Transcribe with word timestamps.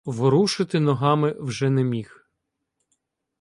Ворушити 0.05 0.79
ногами 0.79 1.35
вже 1.39 1.69
не 1.69 1.83
міг. 1.83 2.29